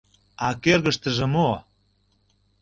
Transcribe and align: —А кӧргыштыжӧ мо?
—А 0.45 0.47
кӧргыштыжӧ 0.63 1.25
мо? 1.33 1.49